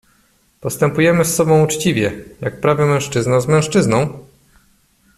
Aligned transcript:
"Postępujemy 0.61 1.25
z 1.25 1.35
sobą 1.35 1.63
uczciwie, 1.63 2.11
jak 2.41 2.59
prawy 2.61 2.85
mężczyzna 2.85 3.39
z 3.41 3.47
mężczyzną?..." 3.47 4.25